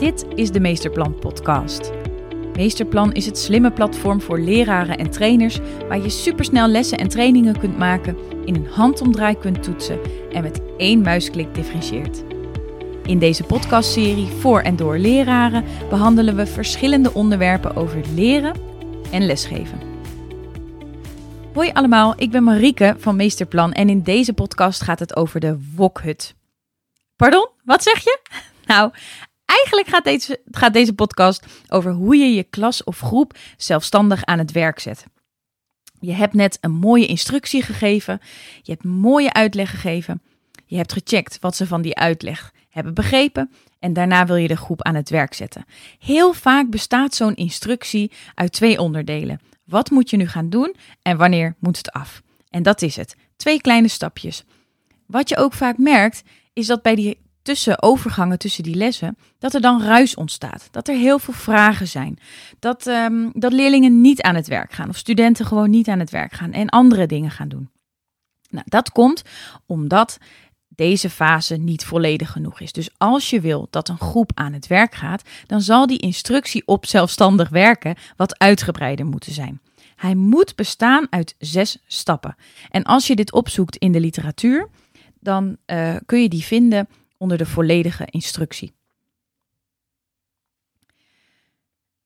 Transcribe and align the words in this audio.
Dit 0.00 0.24
is 0.34 0.50
de 0.50 0.60
Meesterplan 0.60 1.14
Podcast. 1.14 1.90
Meesterplan 2.56 3.12
is 3.12 3.26
het 3.26 3.38
slimme 3.38 3.72
platform 3.72 4.20
voor 4.20 4.38
leraren 4.38 4.98
en 4.98 5.10
trainers 5.10 5.58
waar 5.88 6.00
je 6.00 6.08
supersnel 6.08 6.68
lessen 6.68 6.98
en 6.98 7.08
trainingen 7.08 7.58
kunt 7.58 7.78
maken, 7.78 8.16
in 8.44 8.54
een 8.54 8.66
handomdraai 8.66 9.38
kunt 9.38 9.62
toetsen 9.62 10.00
en 10.32 10.42
met 10.42 10.60
één 10.76 11.00
muisklik 11.00 11.54
differentieert. 11.54 12.22
In 13.02 13.18
deze 13.18 13.44
podcastserie 13.44 14.26
voor 14.26 14.60
en 14.60 14.76
door 14.76 14.98
leraren 14.98 15.64
behandelen 15.88 16.36
we 16.36 16.46
verschillende 16.46 17.14
onderwerpen 17.14 17.76
over 17.76 18.00
leren 18.14 18.54
en 19.10 19.26
lesgeven. 19.26 19.80
Hoi 21.54 21.70
allemaal, 21.72 22.14
ik 22.16 22.30
ben 22.30 22.44
Marieke 22.44 22.94
van 22.98 23.16
Meesterplan 23.16 23.72
en 23.72 23.88
in 23.88 24.02
deze 24.02 24.32
podcast 24.32 24.82
gaat 24.82 24.98
het 24.98 25.16
over 25.16 25.40
de 25.40 25.58
wokhut. 25.74 26.34
Pardon, 27.16 27.48
wat 27.64 27.82
zeg 27.82 28.04
je? 28.04 28.18
Nou, 28.66 28.92
eigenlijk 29.50 29.88
gaat 29.88 30.04
deze, 30.04 30.40
gaat 30.50 30.72
deze 30.72 30.92
podcast 30.92 31.46
over 31.68 31.92
hoe 31.92 32.16
je 32.16 32.34
je 32.34 32.42
klas 32.42 32.84
of 32.84 32.98
groep 32.98 33.38
zelfstandig 33.56 34.24
aan 34.24 34.38
het 34.38 34.52
werk 34.52 34.78
zet. 34.78 35.04
Je 36.00 36.12
hebt 36.12 36.34
net 36.34 36.58
een 36.60 36.72
mooie 36.72 37.06
instructie 37.06 37.62
gegeven, 37.62 38.20
je 38.62 38.72
hebt 38.72 38.84
mooie 38.84 39.32
uitleg 39.32 39.70
gegeven, 39.70 40.22
je 40.66 40.76
hebt 40.76 40.92
gecheckt 40.92 41.38
wat 41.40 41.56
ze 41.56 41.66
van 41.66 41.82
die 41.82 41.96
uitleg 41.96 42.52
hebben 42.68 42.94
begrepen 42.94 43.50
en 43.78 43.92
daarna 43.92 44.26
wil 44.26 44.36
je 44.36 44.48
de 44.48 44.56
groep 44.56 44.82
aan 44.82 44.94
het 44.94 45.10
werk 45.10 45.34
zetten. 45.34 45.64
Heel 45.98 46.32
vaak 46.32 46.70
bestaat 46.70 47.14
zo'n 47.14 47.34
instructie 47.34 48.12
uit 48.34 48.52
twee 48.52 48.80
onderdelen. 48.80 49.40
Wat 49.64 49.90
moet 49.90 50.10
je 50.10 50.16
nu 50.16 50.28
gaan 50.28 50.50
doen 50.50 50.76
en 51.02 51.16
wanneer 51.16 51.56
moet 51.58 51.76
het 51.76 51.92
af? 51.92 52.22
En 52.50 52.62
dat 52.62 52.82
is 52.82 52.96
het. 52.96 53.16
Twee 53.36 53.60
kleine 53.60 53.88
stapjes. 53.88 54.44
Wat 55.06 55.28
je 55.28 55.36
ook 55.36 55.52
vaak 55.52 55.78
merkt, 55.78 56.22
is 56.52 56.66
dat 56.66 56.82
bij 56.82 56.94
die 56.94 57.18
tussen 57.42 57.82
overgangen 57.82 58.38
tussen 58.38 58.62
die 58.62 58.74
lessen, 58.74 59.16
dat 59.38 59.54
er 59.54 59.60
dan 59.60 59.82
ruis 59.82 60.14
ontstaat. 60.14 60.68
Dat 60.70 60.88
er 60.88 60.94
heel 60.94 61.18
veel 61.18 61.34
vragen 61.34 61.88
zijn. 61.88 62.18
Dat, 62.58 62.86
ehm, 62.86 63.30
dat 63.32 63.52
leerlingen 63.52 64.00
niet 64.00 64.22
aan 64.22 64.34
het 64.34 64.48
werk 64.48 64.72
gaan 64.72 64.88
of 64.88 64.96
studenten 64.96 65.46
gewoon 65.46 65.70
niet 65.70 65.88
aan 65.88 65.98
het 65.98 66.10
werk 66.10 66.32
gaan 66.32 66.52
en 66.52 66.68
andere 66.68 67.06
dingen 67.06 67.30
gaan 67.30 67.48
doen. 67.48 67.70
Nou, 68.50 68.64
dat 68.68 68.90
komt 68.90 69.22
omdat 69.66 70.18
deze 70.68 71.10
fase 71.10 71.56
niet 71.56 71.84
volledig 71.84 72.30
genoeg 72.30 72.60
is. 72.60 72.72
Dus 72.72 72.90
als 72.96 73.30
je 73.30 73.40
wil 73.40 73.66
dat 73.70 73.88
een 73.88 73.98
groep 73.98 74.30
aan 74.34 74.52
het 74.52 74.66
werk 74.66 74.94
gaat, 74.94 75.22
dan 75.46 75.60
zal 75.60 75.86
die 75.86 75.98
instructie 75.98 76.66
op 76.66 76.86
zelfstandig 76.86 77.48
werken 77.48 77.96
wat 78.16 78.38
uitgebreider 78.38 79.06
moeten 79.06 79.32
zijn. 79.32 79.60
Hij 79.96 80.14
moet 80.14 80.56
bestaan 80.56 81.06
uit 81.10 81.34
zes 81.38 81.78
stappen. 81.86 82.34
En 82.70 82.82
als 82.82 83.06
je 83.06 83.16
dit 83.16 83.32
opzoekt 83.32 83.76
in 83.76 83.92
de 83.92 84.00
literatuur, 84.00 84.68
dan 85.20 85.56
uh, 85.66 85.96
kun 86.06 86.22
je 86.22 86.28
die 86.28 86.44
vinden 86.44 86.88
onder 87.20 87.38
de 87.38 87.46
volledige 87.46 88.06
instructie. 88.10 88.72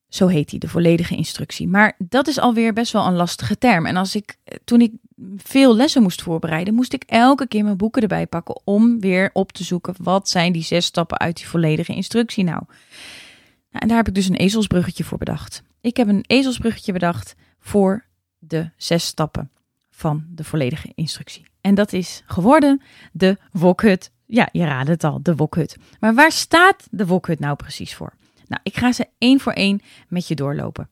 Zo 0.09 0.27
heet 0.27 0.49
die, 0.49 0.59
de 0.59 0.67
volledige 0.67 1.15
instructie. 1.15 1.67
Maar 1.67 1.95
dat 1.97 2.27
is 2.27 2.39
alweer 2.39 2.73
best 2.73 2.91
wel 2.91 3.05
een 3.05 3.15
lastige 3.15 3.57
term. 3.57 3.85
En 3.85 3.95
als 3.95 4.15
ik, 4.15 4.37
toen 4.63 4.81
ik 4.81 4.91
veel 5.37 5.75
lessen 5.75 6.01
moest 6.01 6.21
voorbereiden, 6.21 6.73
moest 6.73 6.93
ik 6.93 7.03
elke 7.03 7.47
keer 7.47 7.63
mijn 7.63 7.77
boeken 7.77 8.01
erbij 8.01 8.27
pakken 8.27 8.61
om 8.63 8.99
weer 8.99 9.29
op 9.33 9.51
te 9.51 9.63
zoeken 9.63 9.95
wat 9.97 10.29
zijn 10.29 10.51
die 10.51 10.63
zes 10.63 10.85
stappen 10.85 11.17
uit 11.17 11.35
die 11.35 11.47
volledige 11.47 11.93
instructie 11.93 12.43
nou. 12.43 12.63
nou 12.67 13.81
en 13.81 13.87
daar 13.87 13.97
heb 13.97 14.07
ik 14.07 14.15
dus 14.15 14.27
een 14.27 14.35
ezelsbruggetje 14.35 15.03
voor 15.03 15.17
bedacht. 15.17 15.63
Ik 15.81 15.97
heb 15.97 16.07
een 16.07 16.23
ezelsbruggetje 16.27 16.93
bedacht 16.93 17.35
voor 17.59 18.05
de 18.39 18.69
zes 18.77 19.05
stappen 19.05 19.51
van 19.89 20.25
de 20.29 20.43
volledige 20.43 20.91
instructie. 20.95 21.45
En 21.61 21.75
dat 21.75 21.93
is 21.93 22.23
geworden 22.25 22.81
de 23.11 23.37
wokhut 23.51 24.11
ja, 24.25 24.49
je 24.51 24.63
raadt 24.63 24.87
het 24.87 25.03
al, 25.03 25.21
de 25.21 25.35
wokhut. 25.35 25.77
Maar 25.99 26.13
waar 26.13 26.31
staat 26.31 26.87
de 26.91 27.05
wokhut 27.05 27.39
nou 27.39 27.55
precies 27.55 27.95
voor? 27.95 28.13
Nou, 28.47 28.61
ik 28.63 28.77
ga 28.77 28.91
ze 28.91 29.07
één 29.17 29.39
voor 29.39 29.53
één 29.53 29.81
met 30.07 30.27
je 30.27 30.35
doorlopen. 30.35 30.89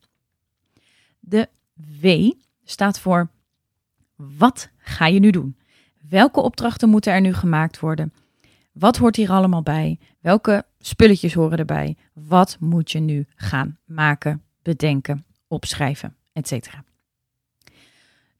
De 1.20 1.50
W 2.02 2.32
staat 2.64 3.00
voor 3.00 3.30
wat 4.16 4.70
ga 4.78 5.08
je 5.08 5.20
nu 5.20 5.30
doen? 5.30 5.58
Welke 6.10 6.42
opdrachten 6.42 6.90
moeten 6.90 7.14
er 7.14 7.22
nu 7.22 7.34
gemaakt 7.34 7.80
worden? 7.80 8.14
Wat 8.72 8.98
hoort 8.98 9.16
hier 9.16 9.32
allemaal 9.32 9.64
bij? 9.64 10.00
Welke 10.20 10.66
spulletjes 10.80 11.34
horen 11.34 11.58
erbij? 11.58 11.98
Wat 12.14 12.58
moet 12.60 12.92
je 12.92 13.00
nu 13.00 13.26
gaan 13.36 13.78
maken, 13.86 14.44
bedenken, 14.62 15.26
opschrijven, 15.48 16.16
etc. 16.34 16.52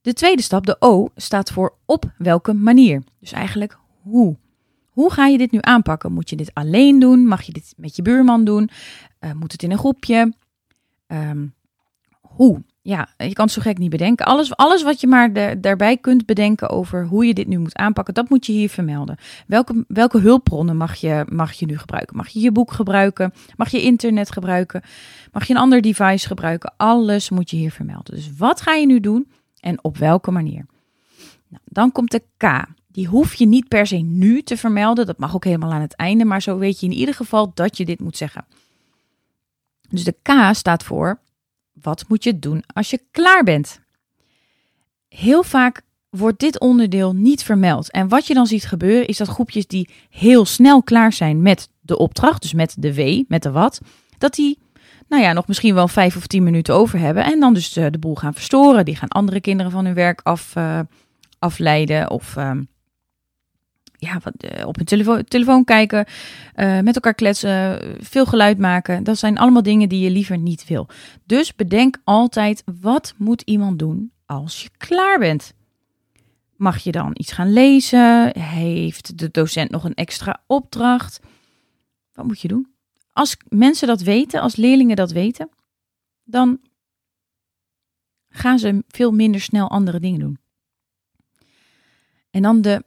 De 0.00 0.12
tweede 0.12 0.42
stap, 0.42 0.66
de 0.66 0.76
O, 0.78 1.08
staat 1.16 1.50
voor 1.50 1.74
op 1.84 2.12
welke 2.18 2.52
manier. 2.52 3.02
Dus 3.20 3.32
eigenlijk 3.32 3.78
hoe. 4.02 4.36
Hoe 4.94 5.12
ga 5.12 5.26
je 5.26 5.38
dit 5.38 5.50
nu 5.50 5.58
aanpakken? 5.60 6.12
Moet 6.12 6.30
je 6.30 6.36
dit 6.36 6.54
alleen 6.54 6.98
doen? 6.98 7.26
Mag 7.26 7.42
je 7.42 7.52
dit 7.52 7.74
met 7.76 7.96
je 7.96 8.02
buurman 8.02 8.44
doen? 8.44 8.70
Uh, 9.20 9.32
moet 9.32 9.52
het 9.52 9.62
in 9.62 9.70
een 9.70 9.78
groepje? 9.78 10.32
Um, 11.06 11.54
hoe? 12.20 12.62
Ja, 12.82 13.08
je 13.16 13.32
kan 13.32 13.44
het 13.44 13.54
zo 13.54 13.60
gek 13.60 13.78
niet 13.78 13.90
bedenken. 13.90 14.26
Alles, 14.26 14.56
alles 14.56 14.82
wat 14.82 15.00
je 15.00 15.06
maar 15.06 15.60
daarbij 15.60 15.96
kunt 15.96 16.26
bedenken 16.26 16.70
over 16.70 17.06
hoe 17.06 17.26
je 17.26 17.34
dit 17.34 17.46
nu 17.46 17.58
moet 17.58 17.76
aanpakken, 17.76 18.14
dat 18.14 18.28
moet 18.28 18.46
je 18.46 18.52
hier 18.52 18.68
vermelden. 18.68 19.16
Welke, 19.46 19.84
welke 19.88 20.18
hulpbronnen 20.18 20.76
mag 20.76 20.94
je, 20.94 21.26
mag 21.28 21.52
je 21.52 21.66
nu 21.66 21.78
gebruiken? 21.78 22.16
Mag 22.16 22.28
je 22.28 22.40
je 22.40 22.52
boek 22.52 22.72
gebruiken? 22.72 23.32
Mag 23.56 23.70
je 23.70 23.82
internet 23.82 24.32
gebruiken? 24.32 24.82
Mag 25.32 25.46
je 25.46 25.54
een 25.54 25.60
ander 25.60 25.80
device 25.80 26.26
gebruiken? 26.26 26.74
Alles 26.76 27.30
moet 27.30 27.50
je 27.50 27.56
hier 27.56 27.70
vermelden. 27.70 28.14
Dus 28.14 28.36
wat 28.36 28.60
ga 28.60 28.72
je 28.72 28.86
nu 28.86 29.00
doen 29.00 29.30
en 29.60 29.84
op 29.84 29.96
welke 29.96 30.30
manier? 30.30 30.66
Nou, 31.48 31.62
dan 31.64 31.92
komt 31.92 32.10
de 32.10 32.22
K. 32.36 32.64
Die 32.94 33.06
hoef 33.06 33.34
je 33.34 33.46
niet 33.46 33.68
per 33.68 33.86
se 33.86 33.96
nu 33.96 34.42
te 34.42 34.56
vermelden. 34.56 35.06
Dat 35.06 35.18
mag 35.18 35.34
ook 35.34 35.44
helemaal 35.44 35.72
aan 35.72 35.80
het 35.80 35.96
einde. 35.96 36.24
Maar 36.24 36.42
zo 36.42 36.58
weet 36.58 36.80
je 36.80 36.86
in 36.86 36.92
ieder 36.92 37.14
geval 37.14 37.52
dat 37.54 37.76
je 37.76 37.84
dit 37.84 38.00
moet 38.00 38.16
zeggen. 38.16 38.44
Dus 39.88 40.04
de 40.04 40.16
K 40.22 40.54
staat 40.54 40.82
voor: 40.82 41.20
wat 41.72 42.04
moet 42.08 42.24
je 42.24 42.38
doen 42.38 42.62
als 42.66 42.90
je 42.90 43.00
klaar 43.10 43.44
bent? 43.44 43.80
Heel 45.08 45.42
vaak 45.42 45.82
wordt 46.10 46.40
dit 46.40 46.60
onderdeel 46.60 47.14
niet 47.14 47.42
vermeld. 47.42 47.90
En 47.90 48.08
wat 48.08 48.26
je 48.26 48.34
dan 48.34 48.46
ziet 48.46 48.66
gebeuren 48.66 49.06
is 49.06 49.16
dat 49.16 49.28
groepjes 49.28 49.66
die 49.66 49.88
heel 50.10 50.44
snel 50.44 50.82
klaar 50.82 51.12
zijn 51.12 51.42
met 51.42 51.68
de 51.80 51.98
opdracht, 51.98 52.42
dus 52.42 52.52
met 52.52 52.74
de 52.78 52.94
W, 52.94 53.22
met 53.28 53.42
de 53.42 53.50
wat, 53.50 53.80
dat 54.18 54.34
die 54.34 54.58
nou 55.08 55.22
ja, 55.22 55.32
nog 55.32 55.46
misschien 55.46 55.74
wel 55.74 55.88
vijf 55.88 56.16
of 56.16 56.26
tien 56.26 56.42
minuten 56.42 56.74
over 56.74 56.98
hebben 56.98 57.24
en 57.24 57.40
dan 57.40 57.54
dus 57.54 57.76
eh, 57.76 57.86
de 57.90 57.98
boel 57.98 58.14
gaan 58.14 58.34
verstoren. 58.34 58.84
Die 58.84 58.96
gaan 58.96 59.08
andere 59.08 59.40
kinderen 59.40 59.72
van 59.72 59.84
hun 59.84 59.94
werk 59.94 60.20
af, 60.22 60.56
uh, 60.56 60.80
afleiden 61.38 62.10
of 62.10 62.36
uh, 62.36 62.50
ja, 64.04 64.20
uh, 64.58 64.66
op 64.66 64.78
een 64.78 65.24
telefoon, 65.24 65.64
kijken, 65.64 66.06
uh, 66.56 66.80
met 66.80 66.94
elkaar 66.94 67.14
kletsen, 67.14 67.80
veel 68.00 68.26
geluid 68.26 68.58
maken. 68.58 69.04
Dat 69.04 69.18
zijn 69.18 69.38
allemaal 69.38 69.62
dingen 69.62 69.88
die 69.88 70.00
je 70.00 70.10
liever 70.10 70.38
niet 70.38 70.66
wil. 70.66 70.88
Dus 71.24 71.54
bedenk 71.54 71.98
altijd, 72.04 72.62
wat 72.80 73.14
moet 73.16 73.42
iemand 73.42 73.78
doen 73.78 74.12
als 74.26 74.62
je 74.62 74.70
klaar 74.76 75.18
bent? 75.18 75.54
Mag 76.56 76.78
je 76.78 76.92
dan 76.92 77.10
iets 77.12 77.32
gaan 77.32 77.52
lezen? 77.52 78.38
Heeft 78.38 79.18
de 79.18 79.28
docent 79.30 79.70
nog 79.70 79.84
een 79.84 79.94
extra 79.94 80.42
opdracht? 80.46 81.20
Wat 82.12 82.26
moet 82.26 82.40
je 82.40 82.48
doen? 82.48 82.72
Als 83.12 83.36
mensen 83.48 83.86
dat 83.86 84.00
weten, 84.00 84.40
als 84.40 84.56
leerlingen 84.56 84.96
dat 84.96 85.10
weten, 85.10 85.48
dan 86.24 86.60
gaan 88.28 88.58
ze 88.58 88.84
veel 88.88 89.12
minder 89.12 89.40
snel 89.40 89.70
andere 89.70 90.00
dingen 90.00 90.20
doen. 90.20 90.38
En 92.30 92.42
dan 92.42 92.60
de 92.62 92.84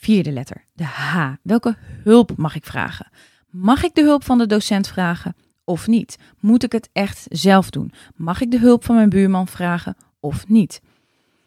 Vierde 0.00 0.32
letter, 0.32 0.64
de 0.72 0.84
H. 0.84 1.32
Welke 1.42 1.76
hulp 2.04 2.36
mag 2.36 2.56
ik 2.56 2.64
vragen? 2.64 3.06
Mag 3.50 3.82
ik 3.82 3.94
de 3.94 4.02
hulp 4.02 4.24
van 4.24 4.38
de 4.38 4.46
docent 4.46 4.88
vragen 4.88 5.36
of 5.64 5.86
niet? 5.86 6.18
Moet 6.40 6.62
ik 6.62 6.72
het 6.72 6.88
echt 6.92 7.26
zelf 7.28 7.70
doen? 7.70 7.92
Mag 8.14 8.40
ik 8.40 8.50
de 8.50 8.58
hulp 8.58 8.84
van 8.84 8.94
mijn 8.94 9.08
buurman 9.08 9.48
vragen 9.48 9.96
of 10.20 10.48
niet? 10.48 10.80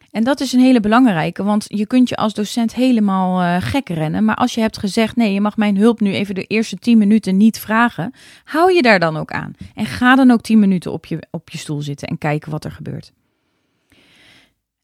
En 0.09 0.23
dat 0.23 0.39
is 0.39 0.53
een 0.53 0.59
hele 0.59 0.79
belangrijke, 0.79 1.43
want 1.43 1.65
je 1.67 1.87
kunt 1.87 2.09
je 2.09 2.15
als 2.15 2.33
docent 2.33 2.75
helemaal 2.75 3.41
uh, 3.41 3.55
gek 3.59 3.89
rennen. 3.89 4.25
Maar 4.25 4.35
als 4.35 4.53
je 4.53 4.61
hebt 4.61 4.77
gezegd, 4.77 5.15
nee, 5.15 5.33
je 5.33 5.41
mag 5.41 5.57
mijn 5.57 5.77
hulp 5.77 5.99
nu 5.99 6.13
even 6.13 6.35
de 6.35 6.45
eerste 6.45 6.75
10 6.75 6.97
minuten 6.97 7.37
niet 7.37 7.59
vragen, 7.59 8.13
hou 8.43 8.73
je 8.73 8.81
daar 8.81 8.99
dan 8.99 9.17
ook 9.17 9.31
aan. 9.31 9.53
En 9.75 9.85
ga 9.85 10.15
dan 10.15 10.31
ook 10.31 10.41
10 10.41 10.59
minuten 10.59 10.91
op 10.91 11.05
je, 11.05 11.27
op 11.29 11.49
je 11.49 11.57
stoel 11.57 11.81
zitten 11.81 12.07
en 12.07 12.17
kijken 12.17 12.51
wat 12.51 12.65
er 12.65 12.71
gebeurt. 12.71 13.11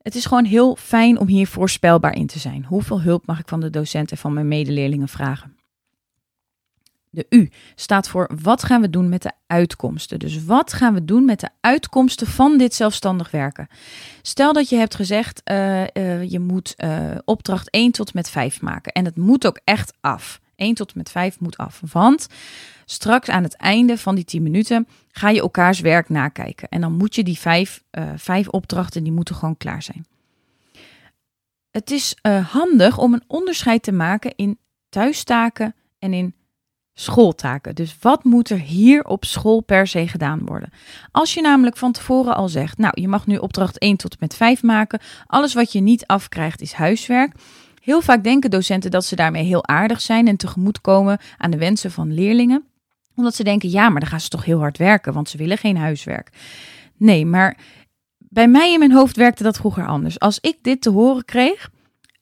Het 0.07 0.15
is 0.15 0.25
gewoon 0.25 0.45
heel 0.45 0.75
fijn 0.75 1.19
om 1.19 1.27
hier 1.27 1.48
voorspelbaar 1.48 2.15
in 2.15 2.27
te 2.27 2.39
zijn. 2.39 2.65
Hoeveel 2.65 3.01
hulp 3.01 3.25
mag 3.25 3.39
ik 3.39 3.48
van 3.48 3.59
de 3.59 3.69
docent 3.69 4.12
en 4.12 4.18
van 4.18 4.33
mijn 4.33 4.48
medeleerlingen 4.48 5.07
vragen? 5.07 5.56
De 7.09 7.25
U 7.30 7.50
staat 7.75 8.09
voor 8.09 8.30
wat 8.42 8.63
gaan 8.63 8.81
we 8.81 8.89
doen 8.89 9.09
met 9.09 9.21
de 9.21 9.31
uitkomsten. 9.48 10.19
Dus 10.19 10.44
wat 10.45 10.74
gaan 10.74 10.94
we 10.94 11.06
doen 11.06 11.25
met 11.25 11.39
de 11.39 11.50
uitkomsten 11.62 12.27
van 12.27 12.57
dit 12.57 12.74
zelfstandig 12.74 13.31
werken? 13.31 13.68
Stel 14.21 14.54
dat 14.54 14.69
je 14.69 14.75
hebt 14.75 14.95
gezegd, 14.95 15.42
uh, 15.51 15.86
je 16.24 16.39
moet 16.39 16.74
uh, 16.77 17.15
opdracht 17.25 17.69
1 17.69 17.92
tot 17.92 18.13
met 18.13 18.30
5 18.30 18.62
maken. 18.62 18.92
En 18.92 19.06
het 19.06 19.18
moet 19.18 19.48
ook 19.48 19.59
echt 19.63 19.94
af. 20.01 20.39
1 20.57 20.75
tot 20.75 20.95
met 20.95 21.12
5 21.12 21.39
moet 21.39 21.57
af. 21.57 21.81
Want 21.92 22.27
straks 22.86 23.30
aan 23.30 23.44
het 23.44 23.56
einde 23.56 23.98
van 23.98 24.15
die 24.15 24.25
10 24.25 24.44
minuten 24.44 24.88
ga 25.12 25.30
je 25.30 25.42
elkaars 25.42 25.80
werk 25.80 26.09
nakijken. 26.09 26.69
En 26.69 26.81
dan 26.81 26.94
moet 26.94 27.15
je 27.15 27.24
die 27.24 27.38
vijf, 27.38 27.83
uh, 27.92 28.09
vijf 28.15 28.48
opdrachten, 28.48 29.04
die 29.04 29.12
moeten 29.12 29.36
gewoon 29.36 29.57
klaar 29.57 29.83
zijn. 29.83 30.06
Het 31.71 31.92
is 31.92 32.18
uh, 32.21 32.51
handig 32.51 32.98
om 32.98 33.13
een 33.13 33.24
onderscheid 33.27 33.83
te 33.83 33.92
maken 33.92 34.36
in 34.36 34.57
thuistaken 34.89 35.75
en 36.00 36.13
in 36.13 36.33
schooltaken. 36.94 37.75
Dus 37.75 37.98
wat 38.00 38.24
moet 38.24 38.50
er 38.50 38.59
hier 38.59 39.04
op 39.04 39.25
school 39.25 39.62
per 39.62 39.88
se 39.88 40.07
gedaan 40.07 40.45
worden? 40.45 40.69
Als 41.12 41.33
je 41.33 41.42
namelijk 41.42 41.77
van 41.77 41.92
tevoren 41.92 42.36
al 42.36 42.50
zegt, 42.50 42.77
nou, 42.77 43.01
je 43.01 43.07
mag 43.07 43.27
nu 43.27 43.38
opdracht 43.38 43.77
1 43.77 43.98
tot 43.98 44.12
en 44.12 44.18
met 44.19 44.36
5 44.36 44.63
maken. 44.63 45.00
Alles 45.25 45.54
wat 45.54 45.71
je 45.71 45.80
niet 45.80 46.06
afkrijgt 46.06 46.62
is 46.62 46.74
huiswerk. 46.74 47.36
Heel 47.87 48.01
vaak 48.01 48.23
denken 48.23 48.49
docenten 48.49 48.91
dat 48.91 49.05
ze 49.05 49.15
daarmee 49.15 49.43
heel 49.43 49.67
aardig 49.67 50.01
zijn 50.01 50.27
en 50.27 50.37
tegemoetkomen 50.37 51.19
aan 51.37 51.51
de 51.51 51.57
wensen 51.57 51.91
van 51.91 52.13
leerlingen. 52.13 52.63
Omdat 53.15 53.35
ze 53.35 53.43
denken, 53.43 53.69
ja, 53.69 53.89
maar 53.89 53.99
dan 53.99 54.09
gaan 54.09 54.19
ze 54.19 54.29
toch 54.29 54.45
heel 54.45 54.59
hard 54.59 54.77
werken, 54.77 55.13
want 55.13 55.29
ze 55.29 55.37
willen 55.37 55.57
geen 55.57 55.77
huiswerk. 55.77 56.29
Nee, 56.97 57.25
maar 57.25 57.57
bij 58.17 58.47
mij 58.47 58.73
in 58.73 58.79
mijn 58.79 58.91
hoofd 58.91 59.15
werkte 59.15 59.43
dat 59.43 59.57
vroeger 59.57 59.87
anders. 59.87 60.19
Als 60.19 60.39
ik 60.39 60.57
dit 60.61 60.81
te 60.81 60.89
horen 60.89 61.25
kreeg, 61.25 61.69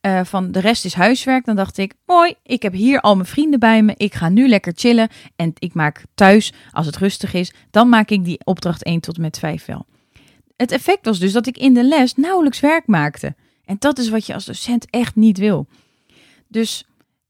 uh, 0.02 0.24
van 0.24 0.52
de 0.52 0.60
rest 0.60 0.86
is 0.86 0.94
huiswerk, 0.94 1.46
dan 1.46 1.56
dacht 1.56 1.78
ik, 1.78 1.94
mooi, 2.06 2.34
ik 2.44 2.62
heb 2.62 2.74
hier 2.74 3.02
al 3.02 3.16
mijn 3.16 3.28
vrienden 3.28 3.60
bij 3.60 3.84
me, 3.84 3.94
ik 3.98 4.14
ga 4.14 4.30
nu 4.30 4.48
lekker 4.48 4.74
chillen 4.76 5.10
en 5.36 5.54
ik 5.58 5.74
maak 5.74 6.04
thuis, 6.16 6.54
als 6.72 6.86
het 6.86 6.98
rustig 6.98 7.34
is, 7.34 7.54
dan 7.72 7.90
maak 7.90 8.10
ik 8.10 8.24
die 8.24 8.40
opdracht 8.44 8.84
1 8.84 9.00
tot 9.00 9.18
met 9.18 9.40
5 9.40 9.66
wel. 9.66 9.86
Het 10.56 10.72
effect 10.72 11.06
was 11.06 11.20
dus 11.20 11.32
dat 11.32 11.48
ik 11.48 11.58
in 11.58 11.74
de 11.74 11.84
les 11.84 12.16
nauwelijks 12.16 12.60
werk 12.60 12.88
maakte. 12.88 13.36
En 13.66 13.76
dat 13.80 13.98
is 13.98 14.10
wat 14.10 14.26
je 14.26 14.34
als 14.34 14.46
docent 14.46 14.90
echt 14.90 15.16
niet 15.16 15.38
wil. 15.38 15.68
Dus 16.48 16.86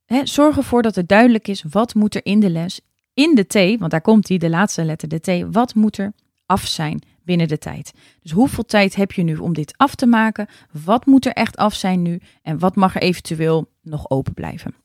hè, 0.06 0.26
zorg 0.26 0.58
ervoor 0.58 0.82
dat 0.82 0.96
het 0.96 1.08
duidelijk 1.08 1.48
is 1.48 1.64
wat 1.70 1.94
moet 1.94 2.16
er 2.16 2.26
in 2.26 2.40
de 2.40 2.50
les, 2.50 2.82
in 3.14 3.36
de 3.36 3.44
T, 3.48 3.80
want 3.80 3.92
daar 3.92 4.02
komt 4.02 4.28
die, 4.28 4.40
de 4.40 4.50
laatste 4.50 4.84
letter, 4.84 5.08
de 5.08 5.20
T, 5.20 5.54
wat 5.54 5.76
moet 5.76 5.98
er 5.98 6.14
af 6.46 6.68
zijn 6.68 7.02
binnen 7.24 7.48
de 7.48 7.58
tijd. 7.58 7.94
Dus 8.22 8.32
hoeveel 8.32 8.66
tijd 8.66 8.96
heb 8.96 9.12
je 9.12 9.24
nu 9.24 9.36
om 9.36 9.54
dit 9.54 9.74
af 9.78 9.96
te 9.96 10.06
maken? 10.06 10.48
Wat 10.84 11.06
moet 11.06 11.26
er 11.26 11.32
echt 11.32 11.58
af 11.58 11.74
zijn 11.74 12.02
nu? 12.02 12.20
En 12.42 12.60
wat 12.60 12.76
mag 12.76 12.96
eventueel 12.96 13.70
nog 13.82 14.10
open 14.10 14.34
blijven? 14.34 14.76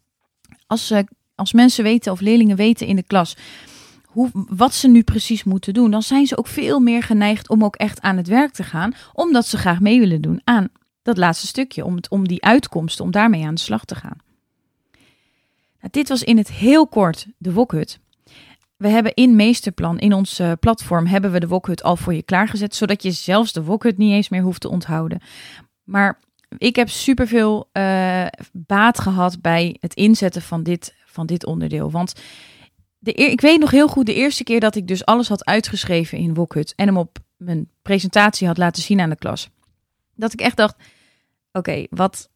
Als, 0.66 0.90
uh, 0.90 0.98
als 1.34 1.52
mensen 1.52 1.84
weten 1.84 2.12
of 2.12 2.20
leerlingen 2.20 2.56
weten 2.56 2.86
in 2.86 2.96
de 2.96 3.02
klas 3.02 3.36
hoe, 4.04 4.30
wat 4.32 4.74
ze 4.74 4.88
nu 4.88 5.02
precies 5.02 5.44
moeten 5.44 5.74
doen, 5.74 5.90
dan 5.90 6.02
zijn 6.02 6.26
ze 6.26 6.38
ook 6.38 6.46
veel 6.46 6.80
meer 6.80 7.02
geneigd 7.02 7.48
om 7.48 7.64
ook 7.64 7.76
echt 7.76 8.00
aan 8.00 8.16
het 8.16 8.28
werk 8.28 8.52
te 8.52 8.62
gaan, 8.62 8.94
omdat 9.12 9.46
ze 9.46 9.56
graag 9.56 9.80
mee 9.80 9.98
willen 9.98 10.20
doen 10.20 10.40
aan 10.44 10.68
dat 11.02 11.16
laatste 11.16 11.46
stukje, 11.46 11.84
om, 11.84 11.96
het, 11.96 12.08
om 12.08 12.28
die 12.28 12.44
uitkomsten, 12.44 13.04
om 13.04 13.10
daarmee 13.10 13.46
aan 13.46 13.54
de 13.54 13.60
slag 13.60 13.84
te 13.84 13.94
gaan. 13.94 14.18
Nou, 15.80 15.92
dit 15.92 16.08
was 16.08 16.22
in 16.22 16.36
het 16.36 16.50
heel 16.50 16.86
kort 16.86 17.26
de 17.38 17.52
Wokhut. 17.52 17.98
We 18.76 18.88
hebben 18.88 19.14
in 19.14 19.36
Meesterplan, 19.36 19.98
in 19.98 20.12
ons 20.12 20.40
uh, 20.40 20.52
platform, 20.60 21.06
hebben 21.06 21.32
we 21.32 21.40
de 21.40 21.48
Wokhut 21.48 21.82
al 21.82 21.96
voor 21.96 22.14
je 22.14 22.22
klaargezet, 22.22 22.74
zodat 22.74 23.02
je 23.02 23.10
zelfs 23.10 23.52
de 23.52 23.62
Wokhut 23.62 23.98
niet 23.98 24.12
eens 24.12 24.28
meer 24.28 24.42
hoeft 24.42 24.60
te 24.60 24.68
onthouden. 24.68 25.20
Maar 25.84 26.18
ik 26.58 26.76
heb 26.76 26.88
superveel 26.88 27.68
uh, 27.72 28.26
baat 28.52 29.00
gehad 29.00 29.40
bij 29.40 29.76
het 29.80 29.94
inzetten 29.94 30.42
van 30.42 30.62
dit, 30.62 30.94
van 31.06 31.26
dit 31.26 31.46
onderdeel. 31.46 31.90
Want 31.90 32.14
de, 32.98 33.12
ik 33.12 33.40
weet 33.40 33.60
nog 33.60 33.70
heel 33.70 33.88
goed 33.88 34.06
de 34.06 34.14
eerste 34.14 34.44
keer 34.44 34.60
dat 34.60 34.74
ik 34.74 34.86
dus 34.86 35.04
alles 35.04 35.28
had 35.28 35.44
uitgeschreven 35.44 36.18
in 36.18 36.34
Wokhut 36.34 36.72
en 36.76 36.86
hem 36.86 36.96
op 36.96 37.18
mijn 37.36 37.68
presentatie 37.82 38.46
had 38.46 38.58
laten 38.58 38.82
zien 38.82 39.00
aan 39.00 39.10
de 39.10 39.16
klas. 39.16 39.50
Dat 40.20 40.32
ik 40.32 40.40
echt 40.40 40.56
dacht, 40.56 40.76
oké, 41.52 41.86
wat, 41.90 42.28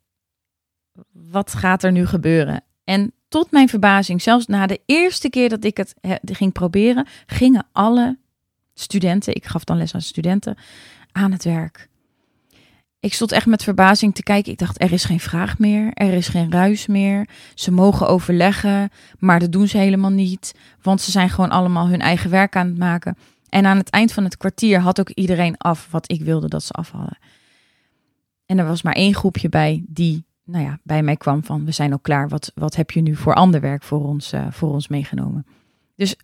wat 1.12 1.54
gaat 1.54 1.82
er 1.82 1.92
nu 1.92 2.06
gebeuren? 2.06 2.64
En 2.84 3.12
tot 3.28 3.50
mijn 3.50 3.68
verbazing, 3.68 4.22
zelfs 4.22 4.46
na 4.46 4.66
de 4.66 4.80
eerste 4.86 5.30
keer 5.30 5.48
dat 5.48 5.64
ik 5.64 5.76
het 5.76 5.94
ging 6.24 6.52
proberen, 6.52 7.06
gingen 7.26 7.66
alle 7.72 8.18
studenten, 8.74 9.34
ik 9.34 9.44
gaf 9.44 9.64
dan 9.64 9.76
les 9.76 9.94
aan 9.94 10.00
studenten, 10.00 10.56
aan 11.12 11.32
het 11.32 11.44
werk. 11.44 11.88
Ik 13.00 13.14
stond 13.14 13.32
echt 13.32 13.46
met 13.46 13.62
verbazing 13.62 14.14
te 14.14 14.22
kijken. 14.22 14.52
Ik 14.52 14.58
dacht, 14.58 14.82
er 14.82 14.92
is 14.92 15.04
geen 15.04 15.20
vraag 15.20 15.58
meer, 15.58 15.90
er 15.92 16.12
is 16.12 16.28
geen 16.28 16.52
ruis 16.52 16.86
meer. 16.86 17.28
Ze 17.54 17.70
mogen 17.70 18.08
overleggen, 18.08 18.90
maar 19.18 19.40
dat 19.40 19.52
doen 19.52 19.68
ze 19.68 19.78
helemaal 19.78 20.10
niet, 20.10 20.54
want 20.82 21.00
ze 21.00 21.10
zijn 21.10 21.30
gewoon 21.30 21.50
allemaal 21.50 21.88
hun 21.88 22.00
eigen 22.00 22.30
werk 22.30 22.56
aan 22.56 22.66
het 22.66 22.78
maken. 22.78 23.16
En 23.48 23.66
aan 23.66 23.76
het 23.76 23.90
eind 23.90 24.12
van 24.12 24.24
het 24.24 24.36
kwartier 24.36 24.80
had 24.80 25.00
ook 25.00 25.10
iedereen 25.10 25.56
af 25.56 25.88
wat 25.90 26.10
ik 26.12 26.22
wilde 26.22 26.48
dat 26.48 26.62
ze 26.62 26.72
af 26.72 26.90
hadden. 26.90 27.18
En 28.46 28.58
er 28.58 28.66
was 28.66 28.82
maar 28.82 28.94
één 28.94 29.14
groepje 29.14 29.48
bij 29.48 29.84
die 29.86 30.24
nou 30.44 30.64
ja, 30.64 30.78
bij 30.82 31.02
mij 31.02 31.16
kwam 31.16 31.44
van 31.44 31.64
we 31.64 31.72
zijn 31.72 31.92
ook 31.92 32.02
klaar. 32.02 32.28
Wat, 32.28 32.52
wat 32.54 32.76
heb 32.76 32.90
je 32.90 33.00
nu 33.00 33.16
voor 33.16 33.34
ander 33.34 33.60
werk 33.60 33.82
voor 33.82 34.04
ons, 34.04 34.32
uh, 34.32 34.46
voor 34.50 34.72
ons 34.72 34.88
meegenomen? 34.88 35.46
Dus 35.96 36.16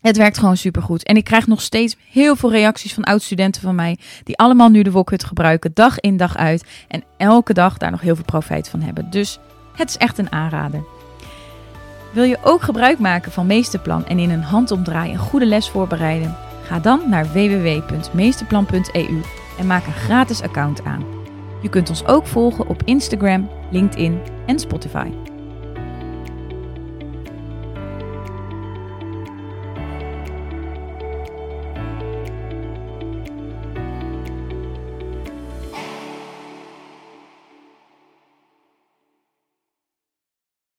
het 0.00 0.16
werkt 0.16 0.38
gewoon 0.38 0.56
supergoed. 0.56 1.02
En 1.02 1.16
ik 1.16 1.24
krijg 1.24 1.46
nog 1.46 1.60
steeds 1.60 1.96
heel 2.10 2.36
veel 2.36 2.50
reacties 2.50 2.94
van 2.94 3.04
oud-studenten 3.04 3.62
van 3.62 3.74
mij. 3.74 3.98
Die 4.24 4.36
allemaal 4.36 4.68
nu 4.68 4.82
de 4.82 4.90
Wokhut 4.90 5.24
gebruiken, 5.24 5.70
dag 5.74 6.00
in 6.00 6.16
dag 6.16 6.36
uit. 6.36 6.64
En 6.88 7.04
elke 7.16 7.52
dag 7.52 7.78
daar 7.78 7.90
nog 7.90 8.00
heel 8.00 8.14
veel 8.14 8.24
profijt 8.24 8.68
van 8.68 8.80
hebben. 8.80 9.10
Dus 9.10 9.38
het 9.76 9.88
is 9.88 9.96
echt 9.96 10.18
een 10.18 10.32
aanrader. 10.32 10.84
Wil 12.12 12.24
je 12.24 12.38
ook 12.42 12.62
gebruik 12.62 12.98
maken 12.98 13.32
van 13.32 13.46
Meesterplan 13.46 14.06
en 14.06 14.18
in 14.18 14.30
een 14.30 14.42
handomdraai 14.42 15.12
een 15.12 15.18
goede 15.18 15.46
les 15.46 15.68
voorbereiden? 15.68 16.36
Ga 16.64 16.78
dan 16.78 17.00
naar 17.08 17.32
www.meesterplan.eu 17.32 19.20
en 19.58 19.66
maak 19.66 19.86
een 19.86 19.92
gratis 19.92 20.42
account 20.42 20.84
aan. 20.84 21.21
Je 21.62 21.68
kunt 21.68 21.88
ons 21.88 22.06
ook 22.06 22.26
volgen 22.26 22.68
op 22.68 22.82
Instagram, 22.84 23.50
LinkedIn 23.70 24.20
en 24.46 24.58
Spotify. 24.58 25.31